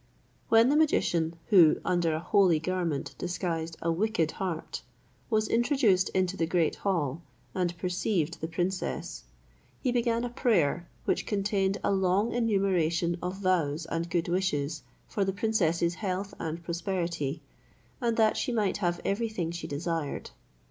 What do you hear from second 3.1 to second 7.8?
disguised a wicked heart, was introduced into the great hall, and